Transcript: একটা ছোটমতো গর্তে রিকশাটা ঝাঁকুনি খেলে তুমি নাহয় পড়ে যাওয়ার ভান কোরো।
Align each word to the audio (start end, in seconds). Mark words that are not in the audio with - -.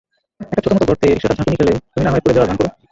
একটা 0.41 0.61
ছোটমতো 0.63 0.85
গর্তে 0.89 1.05
রিকশাটা 1.05 1.35
ঝাঁকুনি 1.37 1.55
খেলে 1.59 1.73
তুমি 1.85 2.03
নাহয় 2.05 2.21
পড়ে 2.23 2.35
যাওয়ার 2.35 2.49
ভান 2.49 2.57
কোরো। 2.59 2.71